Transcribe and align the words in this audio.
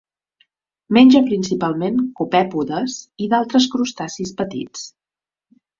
Menja 0.97 1.21
principalment 1.27 2.01
copèpodes 2.21 2.99
i 3.27 3.31
d'altres 3.35 3.71
crustacis 3.77 4.37
petits. 4.43 4.93